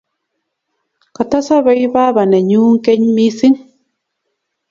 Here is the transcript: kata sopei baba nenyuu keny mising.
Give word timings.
kata 1.15 1.37
sopei 1.47 1.85
baba 1.95 2.23
nenyuu 2.31 2.71
keny 2.85 3.03
mising. 3.15 3.57